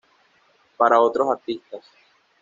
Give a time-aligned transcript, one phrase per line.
[0.77, 1.85] Para otros artistas.